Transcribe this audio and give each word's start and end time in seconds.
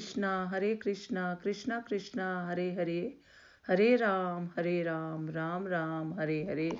ਕ੍ਰਿਸ਼ਨਾ, 0.00 0.48
ਹਰੇ 0.48 0.74
ਕ੍ਰਿਸ਼ਨਾ 0.74 1.34
ਕ੍ਰਿਸ਼ਨਾ 1.34 1.80
ਕ੍ਰਿਸ਼ਨਾ, 1.80 2.52
ਹਰੇ 2.52 2.74
ਹਰੇ 2.74 3.12
ਹਰੇ 3.72 3.98
ਰਾਮ 3.98 4.48
ਹਰੇ 4.60 4.84
ਰਾਮ 4.84 5.30
ਰਾਮ 5.30 5.68
ਰਾਮ, 5.68 6.12
ਹਰੇ 6.12 6.44
ਹਰੇ। 6.44 6.70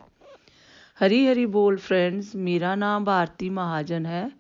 ਹਰੀ 1.07 1.29
ਹਰੀ 1.29 1.47
ਬੋਲ 1.47 1.77
ਫਰੈਂਡਸ 1.77 2.37
ਮੇਰਾ 2.37 2.75
ਨਾਮ 2.75 3.05
ਭਾਰਤੀ 3.05 3.51
ਮਹਾਜਨ 3.51 4.07
ਹੈ। 4.07 4.31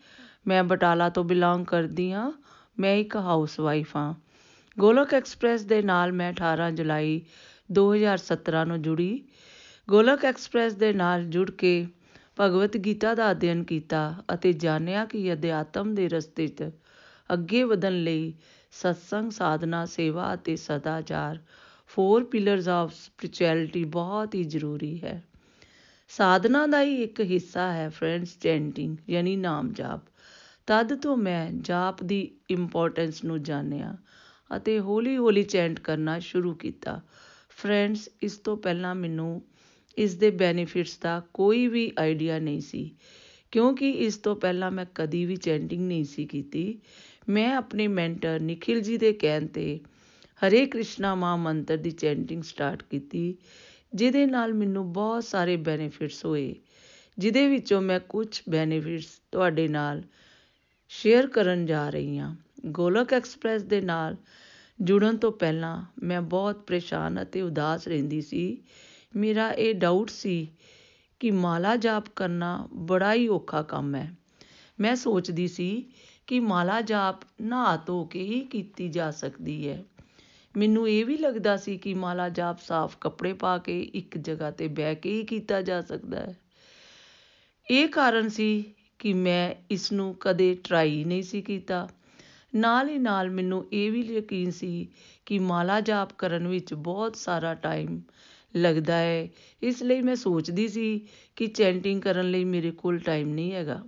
ਮੈਂ 0.46 0.64
ਬਟਾਲਾ 0.64 1.08
ਤੋਂ 1.08 1.24
ਬਿਲੋਂਗ 1.24 1.64
ਕਰਦੀ 1.64 2.12
ਹਾਂ। 2.12 2.32
ਮੈਂ 2.78 2.96
ਇੱਕ 2.96 3.16
ਹਾਊਸ 3.16 3.60
ਵਾਈਫ 3.60 3.96
ਹਾਂ। 3.96 4.14
ਗੋਲਕ 4.78 5.14
ਐਕਸਪ੍ਰੈਸ 5.14 5.62
ਦੇ 5.62 5.82
ਨਾਲ 5.82 6.12
ਮੈਂ 6.12 6.32
18 6.32 6.70
ਜੁਲਾਈ 6.70 7.22
2017 7.72 8.64
ਨੂੰ 8.64 8.82
ਜੁੜੀ। 8.82 9.24
ਗੋਲਕ 9.88 10.24
ਐਕਸਪ੍ਰੈਸ 10.24 10.72
ਦੇ 10.72 10.92
ਨਾਲ 10.92 11.24
ਜੁੜ 11.24 11.50
ਕੇ 11.50 11.86
ਭਗਵਤ 12.40 12.76
ਗੀਤਾ 12.76 13.14
ਦਾ 13.14 13.30
ਅਧਿਐਨ 13.30 13.64
ਕੀਤਾ 13.64 14.22
ਅਤੇ 14.34 14.52
ਜਾਣਿਆ 14.52 15.04
ਕਿ 15.04 15.32
ਅਧਿਆਤਮ 15.32 15.94
ਦੇ 15.94 16.08
ਰਸਤੇ 16.08 16.46
'ਚ 16.46 16.70
ਅੱਗੇ 17.32 17.62
ਵਧਣ 17.62 18.02
ਲਈ 18.02 18.34
ਸਤਸੰਗ, 18.70 19.30
ਸਾਧਨਾ, 19.30 19.86
ਸੇਵਾ 19.86 20.34
ਅਤੇ 20.34 20.56
ਸਦਾਚਾਰ। 20.56 21.38
ਫੋਰ 21.86 22.24
ਪਿਲਰਸ 22.24 22.68
ਆਫ 22.68 22.92
ਸਪਿਰਚੁਅਲਿਟੀ 22.92 23.84
ਬਹੁਤ 23.84 24.34
ਹੀ 24.34 24.44
ਜ਼ਰੂਰੀ 24.44 25.00
ਹੈ। 25.04 25.22
ਸਾਧਨਾ 26.08 26.66
ਦਾ 26.66 26.82
ਹੀ 26.82 27.02
ਇੱਕ 27.02 27.20
ਹਿੱਸਾ 27.20 27.72
ਹੈ 27.72 27.88
ਫਰੈਂਡਸ 27.88 28.38
ਚੈਂਟਿੰਗ 28.40 28.96
ਯਾਨੀ 29.10 29.36
ਨਾਮ 29.36 29.72
ਜਾਪ। 29.72 30.00
ਤਦ 30.66 31.00
ਤੋਂ 31.00 31.16
ਮੈਂ 31.16 31.52
ਜਾਪ 31.52 32.02
ਦੀ 32.02 32.30
ਇੰਪੋਰਟੈਂਸ 32.50 33.24
ਨੂੰ 33.24 33.42
ਜਾਣਿਆ 33.42 33.96
ਅਤੇ 34.56 34.80
ਹੌਲੀ 34.80 35.16
ਹੌਲੀ 35.16 35.42
ਚੈਂਟ 35.42 35.80
ਕਰਨਾ 35.80 36.18
ਸ਼ੁਰੂ 36.18 36.54
ਕੀਤਾ। 36.54 37.00
ਫਰੈਂਡਸ 37.48 38.08
ਇਸ 38.22 38.36
ਤੋਂ 38.36 38.56
ਪਹਿਲਾਂ 38.56 38.94
ਮੈਨੂੰ 38.94 39.42
ਇਸ 39.98 40.14
ਦੇ 40.14 40.30
ਬੈਨੀਫਿਟਸ 40.30 40.98
ਦਾ 40.98 41.22
ਕੋਈ 41.34 41.66
ਵੀ 41.66 41.92
ਆਈਡੀਆ 41.98 42.38
ਨਹੀਂ 42.38 42.60
ਸੀ। 42.60 42.94
ਕਿਉਂਕਿ 43.50 43.90
ਇਸ 43.90 44.16
ਤੋਂ 44.16 44.36
ਪਹਿਲਾਂ 44.36 44.70
ਮੈਂ 44.70 44.86
ਕਦੀ 44.94 45.24
ਵੀ 45.24 45.36
ਚੈਂਟਿੰਗ 45.36 45.86
ਨਹੀਂ 45.86 46.04
ਸੀ 46.04 46.26
ਕੀਤੀ। 46.26 46.78
ਮੈਂ 47.28 47.54
ਆਪਣੇ 47.54 47.86
ਮੈਂਟਰ 47.88 48.40
ਨikhil 48.40 48.80
ਜੀ 48.80 48.96
ਦੇ 48.98 49.12
ਕਹਿਣ 49.12 49.46
ਤੇ 49.46 49.80
ਹਰੇ 50.42 50.66
ਕ੍ਰਿਸ਼ਨਾ 50.66 51.14
ਮਹਾ 51.14 51.36
ਮੰਤਰ 51.36 51.76
ਦੀ 51.76 51.90
ਚੈਂਟਿੰਗ 51.90 52.42
ਸਟਾਰਟ 52.42 52.82
ਕੀਤੀ, 52.82 53.34
ਜਿਹਦੇ 53.94 54.26
ਨਾਲ 54.26 54.54
ਮੈਨੂੰ 54.54 54.92
ਬਹੁਤ 54.92 55.24
ਸਾਰੇ 55.24 55.56
ਬੈਨੀਫਿਟਸ 55.56 56.24
ਹੋਏ, 56.24 56.54
ਜਿਹਦੇ 57.18 57.48
ਵਿੱਚੋਂ 57.48 57.80
ਮੈਂ 57.82 58.00
ਕੁਝ 58.00 58.42
ਬੈਨੀਫਿਟਸ 58.50 59.20
ਤੁਹਾਡੇ 59.32 59.68
ਨਾਲ 59.68 60.02
ਸ਼ੇਅਰ 60.88 61.26
ਕਰਨ 61.26 61.66
ਜਾ 61.66 61.88
ਰਹੀ 61.90 62.18
ਹਾਂ। 62.18 62.34
ਗੋਲਕ 62.66 63.12
ਐਕਸਪ੍ਰੈਸ 63.12 63.62
ਦੇ 63.62 63.80
ਨਾਲ 63.80 64.16
ਜੁੜਨ 64.80 65.16
ਤੋਂ 65.16 65.32
ਪਹਿਲਾਂ 65.32 65.84
ਮੈਂ 66.02 66.22
ਬਹੁਤ 66.22 66.56
ਪਰੇਸ਼ਾਨ 66.56 67.22
ਅਤੇ 67.22 67.42
ਉਦਾਸ 67.42 67.88
ਰਹਿੰਦੀ 67.88 68.20
ਸੀ। 68.20 68.58
ਮੇਰਾ 69.16 69.50
ਇਹ 69.52 69.74
ਡਾਊਟ 69.74 70.10
ਸੀ 70.10 70.48
ਕਿ 71.20 71.30
ਮਾਲਾ 71.30 71.76
ਜਾਪ 71.76 72.04
ਕਰਨਾ 72.16 72.68
ਬੜਾ 72.72 73.14
ਹੀ 73.14 73.28
ਔਖਾ 73.28 73.62
ਕੰਮ 73.62 73.94
ਹੈ। 73.94 74.14
ਮੈਂ 74.80 74.96
ਸੋਚਦੀ 74.96 75.48
ਸੀ 75.48 75.84
ਕਿ 76.30 76.40
ਮਾਲਾ 76.40 76.80
ਜਾਪ 76.80 77.20
ਨਹਾ 77.40 77.76
ਧੋ 77.76 78.04
ਕੇ 78.04 78.22
ਹੀ 78.22 78.40
ਕੀਤੀ 78.40 78.88
ਜਾ 78.88 79.10
ਸਕਦੀ 79.10 79.68
ਹੈ। 79.68 79.84
ਮੈਨੂੰ 80.56 80.88
ਇਹ 80.88 81.04
ਵੀ 81.04 81.16
ਲੱਗਦਾ 81.16 81.56
ਸੀ 81.56 81.78
ਕਿ 81.78 81.94
ਮਾਲਾ 81.94 82.28
ਜਾਪ 82.28 82.60
ਸਾਫ਼ 82.60 82.98
ਕੱਪੜੇ 83.00 83.32
ਪਾ 83.32 83.58
ਕੇ 83.58 83.80
ਇੱਕ 83.80 84.18
ਜਗ੍ਹਾ 84.18 84.50
ਤੇ 84.50 84.68
ਬਹਿ 84.68 84.94
ਕੇ 84.94 85.12
ਹੀ 85.12 85.24
ਕੀਤਾ 85.24 85.62
ਜਾ 85.62 85.80
ਸਕਦਾ 85.80 86.20
ਹੈ। 86.20 86.38
ਇਹ 87.70 87.88
ਕਾਰਨ 87.88 88.28
ਸੀ 88.28 88.64
ਕਿ 88.98 89.12
ਮੈਂ 89.14 89.54
ਇਸ 89.70 89.92
ਨੂੰ 89.92 90.16
ਕਦੇ 90.20 90.58
ਟਰਾਈ 90.64 91.04
ਨਹੀਂ 91.04 91.22
ਸੀ 91.22 91.42
ਕੀਤਾ। 91.42 91.88
ਨਾਲ 92.54 92.88
ਹੀ 92.88 92.98
ਨਾਲ 92.98 93.30
ਮੈਨੂੰ 93.30 93.66
ਇਹ 93.72 93.92
ਵੀ 93.92 94.00
ਯਕੀਨ 94.00 94.50
ਸੀ 94.50 94.88
ਕਿ 95.26 95.38
ਮਾਲਾ 95.38 95.80
ਜਾਪ 95.80 96.12
ਕਰਨ 96.18 96.48
ਵਿੱਚ 96.48 96.74
ਬਹੁਤ 96.74 97.16
ਸਾਰਾ 97.16 97.54
ਟਾਈਮ 97.54 98.00
ਲੱਗਦਾ 98.56 98.96
ਹੈ। 98.96 99.28
ਇਸ 99.62 99.82
ਲਈ 99.82 100.00
ਮੈਂ 100.00 100.16
ਸੋਚਦੀ 100.16 100.68
ਸੀ 100.68 101.08
ਕਿ 101.36 101.46
ਚੈਂਟਿੰਗ 101.46 102.02
ਕਰਨ 102.02 102.30
ਲਈ 102.30 102.44
ਮੇਰੇ 102.44 102.70
ਕੋਲ 102.70 102.98
ਟਾਈਮ 102.98 103.28
ਨਹੀਂ 103.28 103.52
ਹੈਗਾ। 103.52 103.84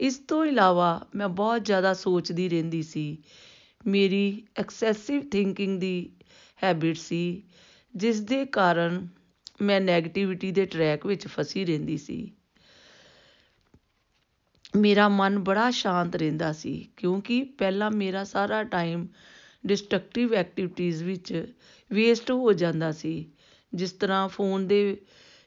ਇਸ 0.00 0.18
ਤੋਂ 0.18 0.44
ਇਲਾਵਾ 0.44 1.06
ਮੈਂ 1.14 1.28
ਬਹੁਤ 1.28 1.64
ਜ਼ਿਆਦਾ 1.64 1.94
ਸੋਚਦੀ 1.94 2.48
ਰਹਿੰਦੀ 2.48 2.82
ਸੀ। 2.82 3.18
ਮੇਰੀ 3.86 4.42
ਐਕਸੈਸਿਵ 4.56 5.22
ਥਿੰਕਿੰਗ 5.30 5.80
ਦੀ 5.80 6.10
ਹੈਬਿਟ 6.64 6.96
ਸੀ, 6.96 7.42
ਜਿਸ 7.94 8.20
ਦੇ 8.20 8.44
ਕਾਰਨ 8.44 9.08
ਮੈਂ 9.62 9.80
네ਗੇਟਿਵਿਟੀ 9.80 10.50
ਦੇ 10.52 10.64
ਟਰੈਕ 10.66 11.06
ਵਿੱਚ 11.06 11.26
ਫਸੀ 11.26 11.64
ਰਹਿੰਦੀ 11.64 11.96
ਸੀ। 11.96 12.32
ਮੇਰਾ 14.76 15.08
ਮਨ 15.08 15.38
ਬੜਾ 15.38 15.70
ਸ਼ਾਂਤ 15.70 16.16
ਰਹਿੰਦਾ 16.16 16.52
ਸੀ, 16.52 16.88
ਕਿਉਂਕਿ 16.96 17.42
ਪਹਿਲਾਂ 17.44 17.90
ਮੇਰਾ 17.90 18.24
ਸਾਰਾ 18.24 18.62
ਟਾਈਮ 18.62 19.06
ਡਿਸਟਰਕਟਿਵ 19.66 20.34
ਐਕਟੀਵਿਟੀਜ਼ 20.34 21.02
ਵਿੱਚ 21.02 21.54
ਵੇਸਟ 21.90 22.30
ਹੋ 22.30 22.52
ਜਾਂਦਾ 22.52 22.92
ਸੀ। 22.92 23.26
ਜਿਸ 23.74 23.92
ਤਰ੍ਹਾਂ 23.92 24.28
ਫੋਨ 24.28 24.66
ਦੇ 24.66 24.96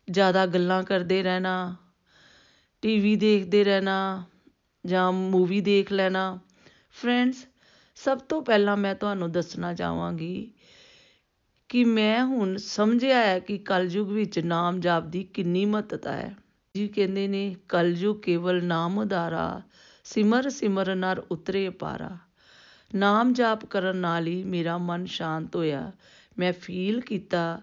ਜ਼ਿਆਦਾ 0.10 0.46
ਗੱਲਾਂ 0.46 0.84
ਕਰਦੇ 0.84 1.24
ਰਹਿਣਾ 1.24 1.76
ਟੀਵੀ 2.82 3.16
ਦੇਖਦੇ 3.16 3.64
ਰਹਿਣਾ 3.64 4.24
ਜਾਂ 4.88 5.12
ਮੂਵੀ 5.12 5.62
ਦੇਖ 5.62 5.92
ਲੈਣਾ। 5.92 6.40
ਫਰੈਂਡਸ 6.92 7.48
ਸਭ 7.96 8.18
ਤੋਂ 8.18 8.42
ਪਹਿਲਾਂ 8.42 8.78
ਮੈਂ 8.78 8.96
ਤੁਹਾਨੂੰ 8.96 9.32
ਦੱਸਣਾ 9.32 9.74
ਚਾਹਾਂਗੀ 9.74 10.52
ਕਿ 11.70 11.84
ਮੈਂ 11.84 12.26
ਹੁਣ 12.26 12.58
ਸਮਝਿਆ 12.58 13.18
ਹੈ 13.18 13.40
ਕਿ 13.40 13.58
ਕਲਯੁਗ 13.58 14.12
ਵਿੱਚ 14.12 14.40
ਨਾਮ 14.40 14.80
ਜਾਪ 14.80 15.04
ਦੀ 15.04 15.24
ਕਿੰਨੀ 15.24 15.66
ਮਹੱਤਤਾ 15.66 16.12
ਹੈ। 16.12 16.36
ਜੀ 16.78 16.88
ਕਹਿੰਦੇ 16.88 17.28
ਨੇ, 17.28 17.56
ਕਲਯੁਗ 17.70 18.18
ਕੇਵਲ 18.18 18.64
ਨਾਮ 18.64 18.98
ਉਦਾਰਾ 18.98 19.62
ਸਿਮਰ 20.04 20.50
ਸਿਮਰ 20.50 20.96
ਨਰ 20.96 21.20
ਉਤਰੇ 21.32 21.70
ਪਾਰਾ। 21.70 22.18
ਨਾਮ 22.96 23.34
ਜਾਪ 23.34 23.66
ਕਰਨ 23.66 23.98
ਨਾਲ 23.98 24.28
ਹੀ 24.28 24.44
ਮੇਰਾ 24.44 24.78
ਮਨ 24.78 25.06
ਸ਼ਾਂਤ 25.06 25.56
ਹੋਇਆ। 25.56 25.92
ਮੈਂ 26.40 26.54
ਫੀਲ 26.54 27.02
ਕੀਤਾ 27.02 27.62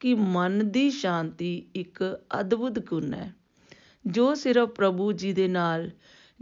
ਕਿ 0.00 0.14
ਮਨ 0.14 0.70
ਦੀ 0.70 0.90
ਸ਼ਾਂਤੀ 0.90 1.66
ਇੱਕ 1.74 2.20
ਅਦਭੁਤ 2.40 2.78
ਗੁਣ 2.78 3.14
ਹੈ। 3.14 3.34
ਜੋ 4.06 4.34
ਸਿਰਫ 4.34 4.68
ਪ੍ਰਭੂ 4.68 5.12
ਜੀ 5.12 5.32
ਦੇ 5.32 5.48
ਨਾਲ 5.48 5.90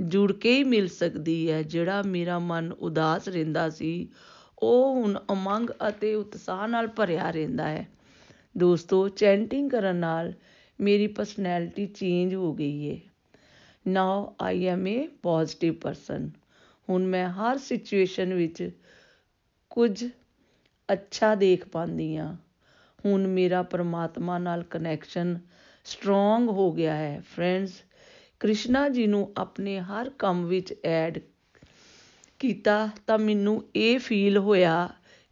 ਜੁੜ 0.00 0.32
ਕੇ 0.32 0.52
ਹੀ 0.54 0.64
ਮਿਲ 0.64 0.88
ਸਕਦੀ 0.88 1.50
ਹੈ। 1.50 1.62
ਜਿਹੜਾ 1.62 2.02
ਮੇਰਾ 2.02 2.38
ਮਨ 2.38 2.72
ਉਦਾਸ 2.72 3.28
ਰਹਿੰਦਾ 3.28 3.68
ਸੀ, 3.70 4.08
ਉਹ 4.58 4.94
ਹੁਣ 4.94 5.16
ਉਮੰਗ 5.30 5.70
ਅਤੇ 5.88 6.14
ਉਤਸ਼ਾਹ 6.14 6.66
ਨਾਲ 6.68 6.86
ਭਰਿਆ 6.88 7.30
ਰਹਿੰਦਾ 7.30 7.68
ਹੈ। 7.68 7.86
ਦੋਸਤੋ 8.58 9.08
ਚੈਂਟਿੰਗ 9.08 9.70
ਕਰਨ 9.70 9.96
ਨਾਲ 9.96 10.32
ਮੇਰੀ 10.78 11.06
ਪਰਸਨੈਲਿਟੀ 11.06 11.86
ਚੇਂਜ 11.86 12.34
ਹੋ 12.34 12.52
ਗਈ 12.54 12.90
ਹੈ 12.90 12.98
now 13.86 14.34
I 14.40 14.66
am 14.66 14.86
a 14.86 15.06
positive 15.22 15.74
person 15.74 16.30
ਹੁਣ 16.88 17.06
ਮੈਂ 17.06 17.28
ਹਰ 17.30 17.58
ਸਿਚੁਏਸ਼ਨ 17.58 18.34
ਵਿੱਚ 18.34 18.70
ਕੁਝ 19.70 20.04
ਅੱਛਾ 20.88 21.34
ਦੇਖ 21.34 21.66
ਪਾਉਂਦੀ 21.68 22.16
ਹਾਂ। 22.16 22.34
ਹੁਣ 23.04 23.26
ਮੇਰਾ 23.26 23.62
ਪਰਮਾਤਮਾ 23.62 24.38
ਨਾਲ 24.38 24.62
ਕਨੈਕਸ਼ਨ 24.62 25.38
ਸਟਰੋਂਗ 25.86 26.48
ਹੋ 26.48 26.70
ਗਿਆ 26.72 26.94
ਹੈ। 26.94 27.20
ਫਰੈਂਡਸ 27.26 27.72
ਕ੍ਰਿਸ਼ਨਾ 28.40 28.88
ਜੀ 28.88 29.06
ਨੂੰ 29.06 29.30
ਆਪਣੇ 29.36 29.78
ਹਰ 29.80 30.10
ਕੰਮ 30.18 30.44
ਵਿੱਚ 30.46 30.74
ਐਡ 30.84 31.18
ਕੀਤਾ 32.40 32.88
ਤਾਂ 33.06 33.18
ਮੈਨੂੰ 33.18 33.62
ਇਹ 33.76 33.98
ਫੀਲ 33.98 34.38
ਹੋਇਆ 34.38 34.88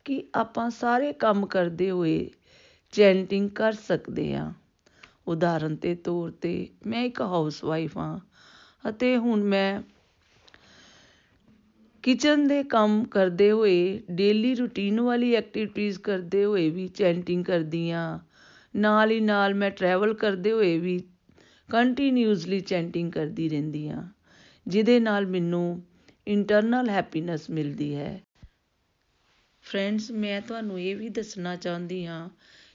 ਕਿ 0.07 0.23
ਆਪਾਂ 0.35 0.69
ਸਾਰੇ 0.71 1.13
ਕੰਮ 1.13 1.47
ਕਰਦੇ 1.47 1.91
ਹੋਏ 1.91 2.31
ਚੈਂਟਿੰਗ 2.93 3.49
ਕਰ 3.51 3.73
ਸਕਦੇ 3.73 4.35
ਹਾਂ। 4.35 4.53
ਉਦਾਹਰਨ 5.27 5.77
ਦੇ 5.77 5.95
ਤੌਰ 5.95 6.31
ਤੇ 6.41 6.53
ਮੈਂ 6.87 7.05
ਇੱਕ 7.05 7.21
ਹਾਊਸ 7.23 7.63
ਵਾਈਫ 7.65 7.97
ਹਾਂ 7.99 8.19
ਅਤੇ 8.89 9.17
ਹੁਣ 9.17 9.43
ਮੈਂ 9.45 9.81
ਕਿਚਨ 12.05 12.47
ਦੇ 12.49 12.63
ਕੰਮ 12.63 13.05
ਕਰਦੇ 13.05 13.51
ਹੋਏ 13.51 14.03
ਡੇਲੀ 14.11 14.55
ਰੂਟੀਨ 14.55 15.01
ਵਾਲੀ 15.01 15.35
ਐਕਟੀਵਿਟੀਜ਼ 15.35 15.99
ਕਰਦੇ 15.99 16.45
ਹੋਏ 16.45 16.69
ਵੀ 16.71 16.87
ਚੈਂਟਿੰਗ 16.89 17.45
ਕਰਦੀ 17.45 17.91
ਹਾਂ। 17.91 18.19
ਨਾਲ 18.75 19.11
ਹੀ 19.11 19.21
ਨਾਲ 19.21 19.55
ਮੈਂ 19.55 19.71
ਟਰੈਵਲ 19.71 20.15
ਕਰਦੇ 20.15 20.53
ਹੋਏ 20.53 20.79
ਵੀ 20.79 20.99
ਕੰਟੀਨਿਊਸਲੀ 21.69 22.61
ਚੈਂਟਿੰਗ 22.61 23.13
ਕਰਦੀ 23.13 23.49
ਰਹਿੰਦੀ 23.49 23.89
ਹਾਂ, 23.89 24.03
ਜਿਹਦੇ 24.67 24.99
ਨਾਲ 25.01 25.27
ਮੈਨੂੰ 25.27 25.83
ਇੰਟਰਨਲ 26.27 26.89
ਹੈਪੀਨੈਸ 26.91 27.49
ਮਿਲਦੀ 27.51 27.95
ਹੈ। 27.95 28.21
ਫਰੈਂਡਸ 29.65 30.11
ਮੈਂ 30.13 30.41
ਤੁਹਾਨੂੰ 30.41 30.81
ਇਹ 30.81 30.97
ਵੀ 30.97 31.09
ਦੱਸਣਾ 31.09 31.55
ਚਾਹੁੰਦੀ 31.57 32.05
ਹਾਂ 32.07 32.29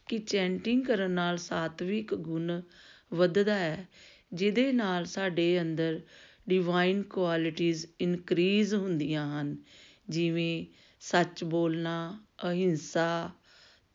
ਕਿ 0.07 0.18
ਚੈਂਟਿੰਗ 0.19 0.84
ਕਰਨ 0.86 1.12
ਨਾਲ 1.12 1.38
ਸਾਤਵਿਕ 1.38 2.13
ਗੁਣ 2.16 2.62
ਵੱਧਦਾ 3.12 3.56
ਹੈ, 3.56 3.88
ਜਿਹਦੇ 4.34 4.72
ਨਾਲ 4.72 5.06
ਸਾਡੇ 5.06 5.62
ਅੰਦਰ 5.62 6.00
ਡਿਵਾਈਨ 6.50 7.01
ਕੁਆਲਿਟੀਜ਼ 7.04 7.86
ਇਨਕਰੀਜ਼ 8.00 8.74
ਹੁੰਦੀਆਂ 8.75 9.25
ਹਨ, 9.31 9.56
ਜਿਵੇਂ 10.10 10.66
ਸੱਚ 11.01 11.44
ਬੋਲਣਾ, 11.44 12.18
ਅਹਿੰਸਾ, 12.44 13.30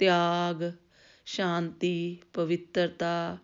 ਤਿਆਗ, 0.00 0.70
ਸ਼ਾਂਤੀ, 1.26 2.18
ਪਵਿੱਤਰਤਾ 2.32 3.38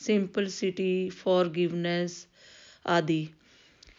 ਸਿੰਪਲਸਿਟੀ 0.00 1.08
ਫੋਰਗਿਵਨੈਸ 1.10 2.26
ਆਦਿ। 2.84 3.26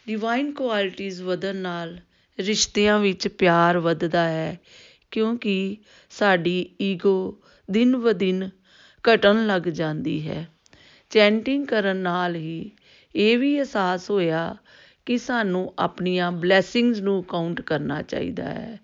ਡਿਵਾਈਨ 0.08 0.52
ਕੁਆਲਿਟੀਆਂ 0.54 1.24
ਵਧਣ 1.26 1.56
ਨਾਲ 1.56 1.98
ਰਿਸ਼ਤਿਆਂ 2.38 3.00
ਵਿੱਚ 3.00 3.28
ਪਿਆਰ 3.28 3.78
ਵੱਧਦਾ 3.80 4.28
ਹੈ, 4.30 4.58
ਕਿਉਂਕਿ 5.12 5.78
ਸਾਡੀ 6.12 6.60
ਈਗੋ 6.82 7.42
ਦਿਨ 7.70 7.98
ਬ 7.98 8.12
ਦਿਨ 8.14 8.50
ਘਟਣ 9.04 9.46
ਲੱਗ 9.48 9.68
ਜਾਂਦੀ 9.72 10.28
ਹੈ। 10.28 10.46
ਚੈਂਟਿੰਗ 11.12 11.66
ਕਰਨ 11.68 11.98
ਨਾਲ 11.98 12.36
ਹੀ 12.36 12.72
ਇਹ 13.16 13.38
ਵੀ 13.38 13.58
ਅਹਿਸਾਸ 13.58 14.10
ਹੋਇਆ 14.12 14.56
ਕਿ 15.08 15.18
ਸਾਨੂੰ 15.18 15.74
ਆਪਣੀਆਂ 15.80 16.32
ਬਲੇਸਿੰਗਸ 16.32 17.00
ਨੂੰ 17.00 17.24
ਕਾਊਂਟ 17.24 17.62
ਕਰਨਾ 17.62 18.02
ਚਾਹੀਦਾ 18.02 18.44
ਹੈ। 18.44 18.80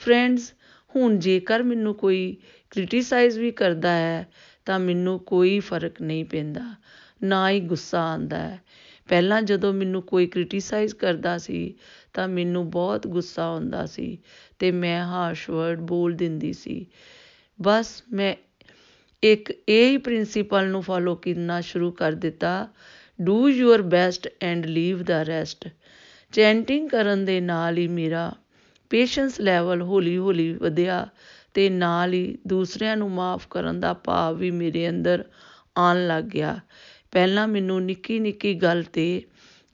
ਫਰੈਂਡਸ 0.00 0.52
ਹੁਣ 0.94 1.18
ਜੇਕਰ 1.18 1.62
ਮੈਨੂੰ 1.62 1.94
ਕੋਈ 1.94 2.36
ਕ੍ਰਿਟਿਸਾਈਜ਼ 2.72 3.38
ਵੀ 3.38 3.50
ਕਰਦਾ 3.50 3.92
ਹੈ 3.92 4.26
ਤਾਂ 4.64 4.78
ਮੈਨੂੰ 4.78 5.18
ਕੋਈ 5.18 5.60
ਫ਼ਰਕ 5.60 6.02
ਨਹੀਂ 6.02 6.24
ਪੈਂਦਾ, 6.24 6.74
ਨਾ 7.22 7.50
ਹੀ 7.50 7.60
ਗੁੱਸਾ 7.60 8.12
ਆਉਂਦਾ 8.12 8.38
ਹੈ। 8.38 8.62
ਪਹਿਲਾਂ 9.08 9.42
ਜਦੋਂ 9.42 9.72
ਮੈਨੂੰ 9.72 10.02
ਕੋਈ 10.02 10.26
ਕ੍ਰਿਟਿਸਾਈਜ਼ 10.26 10.94
ਕਰਦਾ 10.94 11.38
ਸੀ, 11.38 11.74
ਤਾਂ 12.12 12.28
ਮੈਨੂੰ 12.28 12.70
ਬਹੁਤ 12.70 13.06
ਗੁੱਸਾ 13.06 13.44
ਆਉਂਦਾ 13.44 13.86
ਸੀ 13.86 14.18
ਤੇ 14.58 14.70
ਮੈਂ 14.70 15.04
ਹਾਰਸ਼ 15.04 15.50
ਵਰਡ 15.50 15.80
ਬੋਲ 15.80 16.12
ਦਿੰਦੀ 16.12 16.52
ਸੀ। 16.52 16.86
ਬਸ 17.62 18.02
ਮੈਂ 18.12 18.34
ਇੱਕ 19.22 19.52
ਇਹ 19.68 19.90
ਹੀ 19.90 19.96
ਪ੍ਰਿੰਸੀਪਲ 19.96 20.68
ਨੂੰ 20.68 20.82
ਫਾਲੋ 20.82 21.14
ਕਰਨਾ 21.14 21.60
ਸ਼ੁਰੂ 21.60 21.92
ਕਰ 21.92 22.12
ਦਿੱਤਾ 22.12 22.68
do 23.20 23.48
your 23.48 23.82
best 23.82 24.28
and 24.42 24.66
leave 24.66 25.02
the 25.02 25.22
rest 25.22 25.68
chanting 26.32 26.88
ਕਰਨ 26.88 27.24
ਦੇ 27.24 27.40
ਨਾਲ 27.40 27.78
ਹੀ 27.78 27.88
ਮੇਰਾ 27.88 28.34
ਪੇਸ਼ੈਂਸ 28.90 29.40
ਲੈਵਲ 29.40 29.82
ਹੌਲੀ 29.82 30.18
ਹੌਲੀ 30.18 30.52
ਵਧਿਆ 30.52 31.08
ਤੇ 31.54 31.68
ਨਾਲ 31.70 32.12
ਹੀ 32.12 32.36
ਦੂਸਰਿਆਂ 32.46 32.96
ਨੂੰ 32.96 33.10
ਮਾਫ 33.10 33.46
ਕਰਨ 33.50 33.80
ਦਾ 33.80 33.92
ਭਾਵ 33.94 34.36
ਵੀ 34.36 34.50
ਮੇਰੇ 34.50 34.88
ਅੰਦਰ 34.88 35.24
ਆਉਣ 35.76 36.06
ਲੱਗ 36.06 36.24
ਗਿਆ। 36.24 36.58
ਪਹਿਲਾਂ 37.12 37.46
ਮੈਨੂੰ 37.48 37.82
ਨਿੱਕੀ 37.82 38.18
ਨਿੱਕੀ 38.18 38.54
ਗੱਲ 38.54 38.82
ਤੇ 38.82 39.22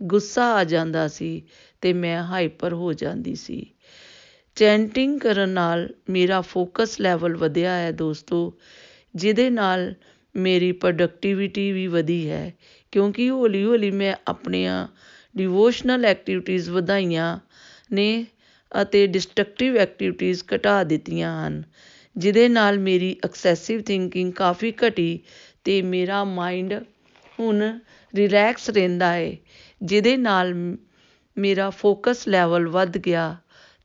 ਗੁੱਸਾ 0.00 0.44
ਆ 0.55 0.65
ਜਾਂਦਾ 0.65 1.06
ਸੀ 1.09 1.43
ਤੇ 1.82 1.93
ਮੈਂ 1.93 2.23
ਹਾਈਪਰ 2.23 2.73
ਹੋ 2.73 2.93
ਜਾਂਦੀ 2.93 3.35
ਸੀ। 3.35 3.67
ਚੈਂਟਿੰਗ 4.56 5.19
ਕਰਨ 5.21 5.49
ਨਾਲ 5.49 5.88
ਮੇਰਾ 6.11 6.41
ਫੋਕਸ 6.41 7.00
ਲੈਵਲ 7.00 7.37
ਵਧਿਆ 7.37 7.73
ਹੈ 7.73 7.91
ਦੋਸਤੋ, 7.93 8.59
ਜਿਹਦੇ 9.15 9.49
ਨਾਲ 9.50 9.94
ਮੇਰੀ 10.35 10.73
ਪ੍ਰੋਡਕਟਿਵਿਟੀ 10.73 11.71
ਵੀ 11.73 11.87
ਵਧੀ 11.87 12.29
ਹੈ, 12.31 12.53
ਕਿਉਂਕਿ 12.93 13.29
ਹੌਲੀ 13.31 13.65
ਹੌਲੀ 13.65 13.91
ਮੈਂ 13.91 14.15
ਆਪਣੀਆਂ 14.29 14.87
ਡਿਵੋਸ਼ਨਲ 15.37 16.05
ਐਕਟੀਵਿਟੀਜ਼ 16.05 16.71
ਵਧਾਈਆਂ 16.71 17.38
ਨੇ 17.93 18.26
ਅਤੇ 18.73 19.07
ਡਿਸਟਰਕਟਿਵ 19.07 19.77
ਐਕਟੀਵਿਟੀਜ਼ 19.77 20.43
ਘਟਾ 20.55 20.83
ਦਿੱਤੀਆਂ 20.85 21.47
ਹਨ, 21.47 21.63
ਜਿਹਦੇ 22.17 22.49
ਨਾਲ 22.49 22.79
ਮੇਰੀ 22.79 23.17
ਐਕਸੈਸਿਵ 23.25 23.81
ਥਿੰਕਿੰਗ 23.83 24.33
ਕਾਫੀ 24.33 24.73
ਘਟੀ 24.73 25.19
ਤੇ 25.65 25.81
ਮੇਰਾ 25.83 26.23
ਮਾਈਂਡ 26.25 26.73
ਹੁਣ 27.39 27.63
ਰਿਲੈਕਸ 28.15 28.71
ਰਹਿੰਦਾ 28.71 29.13
ਹੈ, 29.13 29.37
ਜਿਹਦੇ 29.83 30.17
ਨਾਲ 30.17 30.55
ਮੇਰਾ 31.37 31.71
ਫੋਕਸ 31.71 32.27
ਲੈਵਲ 32.29 32.69
ਵੱਧ 32.69 32.99
ਗਿਆ 32.99 33.37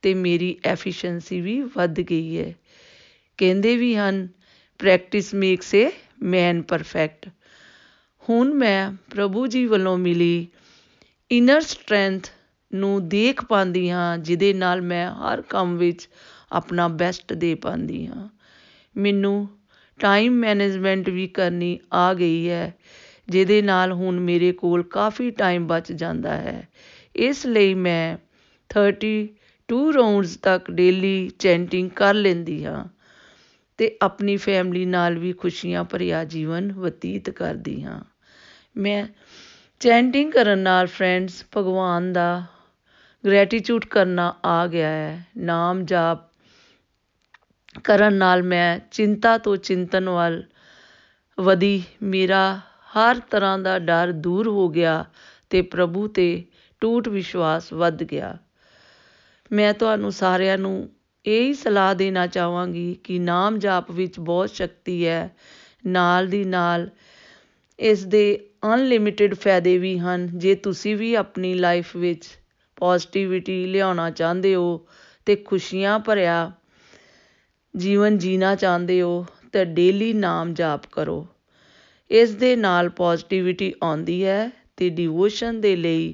ਤੇ 0.02 0.14
ਮੇਰੀ 0.14 0.56
ਐਫੀਸ਼ੀਐਂਸੀ 0.64 1.42
ਵੀ 1.42 1.62
ਵੱਧ 1.76 2.00
ਗਈ 2.02 2.38
ਹੈ। 2.38 2.54
ਕਹਿੰਦੇ 3.40 3.76
ਵੀ 3.78 3.96
ਹਨ 3.96 4.28
practice 4.80 5.34
makes 5.34 5.74
a 5.76 5.90
man 6.24 6.62
perfect 6.62 7.30
ਹੁਣ 8.24 8.54
ਮੈਂ 8.54 8.92
ਪ੍ਰਭੂ 9.12 9.48
ਜੀ 9.48 9.66
ਵੱਲੋਂ 9.66 9.98
ਮਿਲੀ 9.98 10.48
ਇਨਰ 11.32 11.62
ਸਟਰੈਂਥ 11.62 12.28
ਨੂੰ 12.74 13.10
ਦੇਖ 13.10 13.46
ਪਾਉਂਦੀ 13.46 13.90
ਹਾਂ, 13.90 14.18
ਜਿਹਦੇ 14.18 14.54
ਨਾਲ 14.54 14.82
ਮੈਂ 14.82 15.12
ਹਰ 15.12 15.42
ਕੰਮ 15.42 15.78
ਵਿੱਚ 15.78 16.10
ਆਪਣਾ 16.52 16.88
ਬੈਸਟ 16.88 17.34
ਦੇ 17.34 17.56
ਪਾਉਂਦੀ 17.56 18.08
ਹਾਂ। 18.08 18.30
ਮੈਨੂੰ 18.96 19.48
ਟਾਈਮ 20.00 20.34
ਮੈਨੇਜਮੈਂਟ 20.34 21.10
ਵੀ 21.10 21.28
ਕਰਨੀ 21.28 21.80
ਆ 21.94 22.14
ਗਈ 22.14 22.50
ਹੈ, 22.50 22.74
ਜਿਹਦੇ 23.30 23.62
ਨਾਲ 23.62 23.92
ਹੁਣ 23.92 24.20
ਮੇਰੇ 24.20 24.52
ਕੋਲ 24.52 24.84
ਕਾਫੀ 24.84 25.32
ਟਾਈਮ 25.32 25.68
ਬਚ 25.68 25.92
ਜਾਂਦਾ 25.92 26.38
ਹੈ। 26.38 26.68
ਇਸ 27.16 27.46
ਲਈ 27.46 27.74
ਮੈਂ 27.74 28.18
32 28.70 29.92
ਰਾਉਂਡਸ 29.94 30.38
ਤੱਕ 30.38 30.72
ਡੇਲੀ 30.72 31.30
ਚੈਂਟਿੰਗ 31.40 31.90
ਕਰ 31.90 32.14
ਲੈਂਦੀ 32.14 32.66
ਹਾਂ 32.66 32.86
ਤੇ 33.78 33.98
ਆਪਣੀ 34.02 34.38
ਫੈਮਿਲੀ 34.38 34.86
ਨਾਲ 34.86 35.18
ਵੀ 35.18 35.34
ਖੁਸ਼ੀਆਂ 35.34 35.84
ਭਰਿਆ 35.84 36.24
ਜੀਵਨ 36.24 36.72
ਬਤੀਤ 36.74 37.30
ਕਰਦੀ 37.30 37.84
ਹਾਂ। 37.84 38.00
ਮੈਂ 38.78 39.06
ਚੈਂਟਿੰਗ 39.80 40.32
ਕਰਨ 40.32 40.60
ਨਾਲ 40.60 40.88
ਫਰੈਂਡਸ 40.88 41.46
ਭਗਵਾਨ 41.58 42.14
ਦਾ 42.14 42.44
ਗ੍ਰੈਟੀਟਿਊਡ 43.26 43.86
ਕਰਨਾ 43.86 44.36
ਆ 44.46 44.68
ਗਿਆ 44.68 44.88
ਹੈ। 44.88 45.26
ਨਾਮ 45.38 45.86
ਜਾਪ 45.86 46.20
ਕਰਨ 47.84 48.14
ਨਾਲ 48.14 48.44
ਮੈਂ 48.44 48.80
ਚਿੰਤਾ 48.92 49.38
ਤੋਂ 49.38 49.58
ਚਿੰਤਨ 49.58 50.10
ਵੱਲ 50.10 50.44
ਵਧੀ। 51.40 51.84
ਮੇਰਾ 52.04 52.60
ਹਰ 52.98 53.20
ਤਰ੍ਹਾਂ 53.20 53.60
ਦਾ 53.60 53.80
ਡਰ 53.80 54.12
ਦੂਰ 54.12 54.48
ਹੋ 54.48 54.70
ਗਿਆ 54.70 55.06
ਤੇ 55.50 55.62
ਪ੍ਰਭੂ 55.62 56.08
ਤੇ 56.08 56.46
ਟੂਟ 56.82 57.08
ਵਿਸ਼ਵਾਸ 57.08 57.74
ਵੱਧ 57.74 58.04
ਗਿਆ। 58.04 58.38
ਮੈਂ 59.52 59.74
ਤੁਹਾਨੂੰ 59.74 60.12
ਸਾਰਿਆਂ 60.12 60.58
ਨੂੰ 60.58 60.90
ਇਹ 61.26 61.42
ਹੀ 61.42 61.54
ਸਲਾਹ 61.54 61.96
ਦੇਣਾ 61.96 62.28
ਚਾਹਾਂਗੀ 62.28 62.94
ਕਿ 63.04 63.20
ਨਾਮ 63.20 63.60
ਜਾਪ 63.60 63.92
ਵਿੱਚ 63.92 64.20
ਬਹੁਤ 64.20 64.50
ਸ਼ਕਤੀ 64.50 65.08
ਹੈ। 65.08 65.36
ਨਾਲ 65.86 66.28
ਦੀ 66.28 66.44
ਨਾਲ 66.44 66.90
ਇਸ 67.80 68.06
ਦੇ 68.06 68.50
ਅਨਲਿਮਿਟਿਡ 68.74 69.36
ਫਾਇਦੇ 69.36 69.78
ਵੀ 69.78 70.00
ਹਨ। 70.00 70.40
ਜੇ 70.40 70.56
ਤੁਸੀਂ 70.56 70.96
ਵੀ 70.96 71.14
ਆਪਣੀ 71.16 71.54
ਲਾਈਫ 71.54 71.96
ਵਿੱਚ 71.96 72.26
ਪੋਜ਼ਿਟਿਵਿਟੀ 72.76 73.66
ਲਿਆਉਣਾ 73.66 74.10
ਚਾਹੁੰਦੇ 74.10 74.56
ਹੋ 74.56 74.88
ਤੇ 75.26 75.36
ਖੁਸ਼ੀਆਂ 75.36 76.00
ਭਰਿਆ 76.00 76.52
ਜੀਵਨ 77.78 78.18
ਜੀਣਾ 78.18 78.56
ਚਾਹੁੰਦੇ 78.56 79.02
ਹੋ 79.02 79.26
ਤਾਂ 79.52 79.66
ਡੇਲੀ 79.66 80.14
ਨਾਮ 80.14 80.54
ਜਾਪ 80.54 80.82
ਕਰੋ। 80.92 81.28
ਇਸ 82.10 82.36
ਦੇ 82.36 82.56
ਨਾਲ 82.56 82.90
ਪੋਜ਼ਿਟਿਵਿਟੀ 82.90 83.74
ਆਉਂਦੀ 83.84 84.26
ਹੈ 84.26 84.52
ਤੇ 84.78 84.90
ਡਿਵੋਸ਼ਨ 84.90 85.62
ਦੇ 85.62 85.76
ਲਈ 85.76 86.14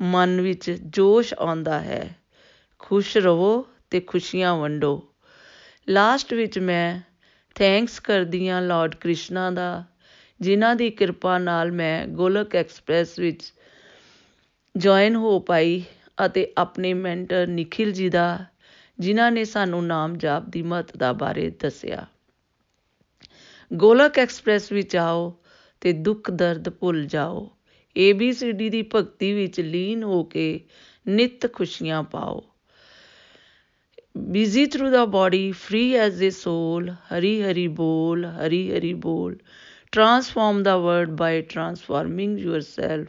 ਮਨ 0.00 0.40
ਵਿੱਚ 0.40 0.70
ਜੋਸ਼ 0.70 1.34
ਆਉਂਦਾ 1.38 1.80
ਹੈ। 1.80 2.16
ਖੁਸ਼ 2.78 3.16
ਰਹੋ 3.16 3.66
ਤੇ 3.90 4.00
ਖੁਸ਼ੀਆਂ 4.00 4.56
ਵੰਡੋ। 4.56 5.14
ਲਾਸਟ 5.88 6.34
ਵਿੱਚ 6.34 6.58
ਮੈਂ 6.58 7.00
ਥੈਂਕਸ 7.54 8.00
ਕਰਦੀ 8.00 8.48
ਹਾਂ 8.48 8.62
ਲਾਰਡ 8.62 8.94
ਕ੍ਰਿਸ਼ਨਾ 8.94 9.50
ਦਾ, 9.50 9.84
ਜਿਨ੍ਹਾਂ 10.40 10.76
ਦੀ 10.76 10.90
ਕਿਰਪਾ 10.90 11.38
ਨਾਲ 11.38 11.72
ਮੈਂ 11.72 12.06
ਗੋਲਕ 12.06 12.56
ਐਕਸਪ੍ਰੈਸ 12.56 13.18
ਵਿੱਚ 13.18 13.52
ਜੁਆਇਨ 14.76 15.16
ਹੋ 15.16 15.40
ਪਾਈ 15.40 15.82
ਅਤੇ 16.26 16.52
ਆਪਣੇ 16.58 16.94
ਮੈਂਟਰ 16.94 17.46
ਨikhil 17.46 17.92
ਜੀ 17.92 18.08
ਦਾ, 18.08 18.44
ਜਿਨ੍ਹਾਂ 18.98 19.32
ਨੇ 19.32 19.44
ਸਾਨੂੰ 19.44 19.86
ਨਾਮ 19.86 20.16
ਜਾਪ 20.16 20.42
ਦੀ 20.48 20.62
ਮਹੱਤਤਾ 20.62 21.12
ਬਾਰੇ 21.12 21.50
ਦੱਸਿਆ। 21.50 22.06
ਗੋਲਕ 23.72 24.18
ਐਕਸਪ੍ਰੈਸ 24.18 24.72
ਵਿੱਚ 24.72 24.96
ਆਓ 24.96 25.34
ਤੇ 25.80 25.92
ਦੁੱਖ 25.92 26.30
ਦਰਦ 26.30 26.68
ਭੁੱਲ 26.68 27.06
ਜਾਓ। 27.06 27.50
ਏਬੀਸੀਡੀ 27.96 28.68
ਦੀ 28.68 28.82
ਭਗਤੀ 28.94 29.32
ਵਿੱਚ 29.32 29.60
ਲੀਨ 29.60 30.02
ਹੋ 30.02 30.24
ਕੇ 30.24 30.60
ਨਿਤ 31.08 31.52
ਖੁਸ਼ੀਆਂ 31.52 32.02
ਪਾਓ। 32.02 32.44
Busy 34.16 34.66
through 34.66 34.90
the 34.90 35.04
body 35.04 35.52
free 35.52 35.94
as 35.94 36.22
a 36.22 36.30
soul 36.30 36.90
Hari 36.90 37.42
Hari 37.42 37.68
ਬੋਲ, 37.68 38.24
ਹਰੀ 38.24 38.72
ਹਰੀ 38.72 38.94
ਬੋਲ। 38.94 39.38
Transform 39.92 40.62
the 40.62 40.76
world 40.76 41.10
by 41.10 41.42
transforming 41.42 42.38
yourself 42.38 43.08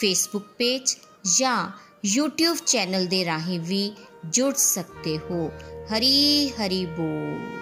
Facebook 0.00 0.44
page 0.58 0.96
ਜਾਂ 1.38 1.70
YouTube 2.18 2.58
ਚੈਨਲ 2.66 3.06
ਦੇ 3.06 3.24
ਰਾਹੀਂ 3.24 3.60
ਵੀ 3.60 3.92
ਜੁੜ 4.30 4.54
ਸਕਦੇ 4.54 5.18
ਹੋ। 5.18 5.50
ਹਰੀ 5.92 6.48
ਹਰੀ 6.48 6.86
ਬੋਲ। 6.86 7.57